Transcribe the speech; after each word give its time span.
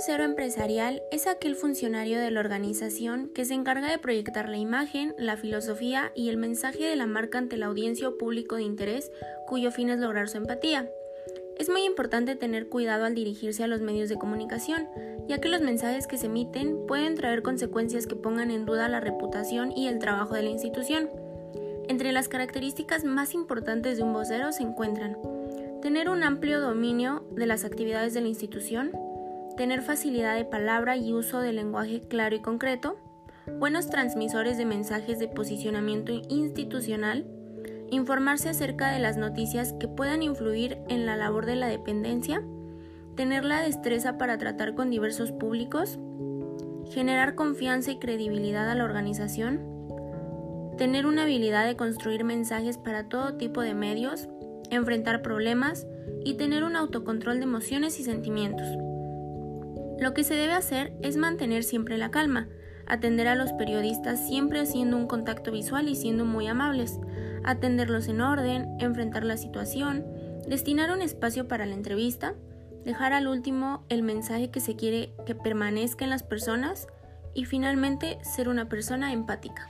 vocero 0.00 0.24
empresarial 0.24 1.02
es 1.10 1.26
aquel 1.26 1.54
funcionario 1.54 2.18
de 2.18 2.30
la 2.30 2.40
organización 2.40 3.30
que 3.34 3.44
se 3.44 3.52
encarga 3.52 3.90
de 3.90 3.98
proyectar 3.98 4.48
la 4.48 4.56
imagen, 4.56 5.14
la 5.18 5.36
filosofía 5.36 6.10
y 6.14 6.30
el 6.30 6.38
mensaje 6.38 6.84
de 6.84 6.96
la 6.96 7.06
marca 7.06 7.36
ante 7.36 7.58
la 7.58 7.66
audiencia 7.66 8.08
o 8.08 8.16
público 8.16 8.56
de 8.56 8.62
interés 8.62 9.12
cuyo 9.46 9.70
fin 9.70 9.90
es 9.90 9.98
lograr 9.98 10.30
su 10.30 10.38
empatía. 10.38 10.88
Es 11.58 11.68
muy 11.68 11.84
importante 11.84 12.34
tener 12.34 12.70
cuidado 12.70 13.04
al 13.04 13.14
dirigirse 13.14 13.62
a 13.62 13.66
los 13.66 13.82
medios 13.82 14.08
de 14.08 14.16
comunicación, 14.16 14.88
ya 15.28 15.36
que 15.38 15.50
los 15.50 15.60
mensajes 15.60 16.06
que 16.06 16.16
se 16.16 16.26
emiten 16.26 16.86
pueden 16.86 17.14
traer 17.14 17.42
consecuencias 17.42 18.06
que 18.06 18.16
pongan 18.16 18.50
en 18.50 18.64
duda 18.64 18.88
la 18.88 19.00
reputación 19.00 19.70
y 19.76 19.88
el 19.88 19.98
trabajo 19.98 20.34
de 20.34 20.44
la 20.44 20.48
institución. 20.48 21.10
Entre 21.88 22.12
las 22.12 22.28
características 22.28 23.04
más 23.04 23.34
importantes 23.34 23.98
de 23.98 24.02
un 24.02 24.14
vocero 24.14 24.50
se 24.52 24.62
encuentran 24.62 25.18
tener 25.82 26.08
un 26.08 26.22
amplio 26.22 26.60
dominio 26.60 27.22
de 27.32 27.44
las 27.44 27.66
actividades 27.66 28.14
de 28.14 28.22
la 28.22 28.28
institución, 28.28 28.92
tener 29.56 29.82
facilidad 29.82 30.36
de 30.36 30.44
palabra 30.44 30.96
y 30.96 31.12
uso 31.12 31.40
del 31.40 31.56
lenguaje 31.56 32.00
claro 32.00 32.36
y 32.36 32.40
concreto, 32.40 32.96
buenos 33.58 33.88
transmisores 33.90 34.58
de 34.58 34.64
mensajes 34.64 35.18
de 35.18 35.28
posicionamiento 35.28 36.12
institucional, 36.28 37.26
informarse 37.90 38.48
acerca 38.48 38.92
de 38.92 39.00
las 39.00 39.16
noticias 39.16 39.72
que 39.74 39.88
puedan 39.88 40.22
influir 40.22 40.78
en 40.88 41.06
la 41.06 41.16
labor 41.16 41.46
de 41.46 41.56
la 41.56 41.68
dependencia, 41.68 42.42
tener 43.16 43.44
la 43.44 43.60
destreza 43.60 44.18
para 44.18 44.38
tratar 44.38 44.74
con 44.74 44.90
diversos 44.90 45.32
públicos, 45.32 45.98
generar 46.90 47.34
confianza 47.34 47.90
y 47.90 47.98
credibilidad 47.98 48.70
a 48.70 48.74
la 48.74 48.84
organización, 48.84 49.60
tener 50.78 51.06
una 51.06 51.22
habilidad 51.22 51.66
de 51.66 51.76
construir 51.76 52.24
mensajes 52.24 52.78
para 52.78 53.08
todo 53.08 53.34
tipo 53.34 53.60
de 53.60 53.74
medios, 53.74 54.28
enfrentar 54.70 55.22
problemas 55.22 55.86
y 56.24 56.34
tener 56.34 56.64
un 56.64 56.76
autocontrol 56.76 57.38
de 57.38 57.44
emociones 57.44 57.98
y 58.00 58.04
sentimientos. 58.04 58.66
Lo 60.00 60.14
que 60.14 60.24
se 60.24 60.34
debe 60.34 60.54
hacer 60.54 60.94
es 61.02 61.18
mantener 61.18 61.62
siempre 61.62 61.98
la 61.98 62.10
calma, 62.10 62.48
atender 62.86 63.28
a 63.28 63.34
los 63.34 63.52
periodistas 63.52 64.26
siempre 64.26 64.60
haciendo 64.60 64.96
un 64.96 65.06
contacto 65.06 65.52
visual 65.52 65.88
y 65.88 65.94
siendo 65.94 66.24
muy 66.24 66.46
amables, 66.46 66.98
atenderlos 67.44 68.08
en 68.08 68.22
orden, 68.22 68.66
enfrentar 68.80 69.24
la 69.24 69.36
situación, 69.36 70.06
destinar 70.48 70.90
un 70.90 71.02
espacio 71.02 71.48
para 71.48 71.66
la 71.66 71.74
entrevista, 71.74 72.34
dejar 72.82 73.12
al 73.12 73.28
último 73.28 73.84
el 73.90 74.02
mensaje 74.02 74.50
que 74.50 74.60
se 74.60 74.74
quiere 74.74 75.12
que 75.26 75.34
permanezca 75.34 76.04
en 76.04 76.10
las 76.10 76.22
personas 76.22 76.88
y 77.34 77.44
finalmente 77.44 78.18
ser 78.22 78.48
una 78.48 78.70
persona 78.70 79.12
empática. 79.12 79.68